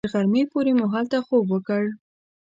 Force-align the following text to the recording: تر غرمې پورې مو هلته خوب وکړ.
تر 0.05 0.09
غرمې 0.13 0.43
پورې 0.51 0.71
مو 0.77 0.85
هلته 0.93 1.17
خوب 1.27 1.45
وکړ. 1.49 1.83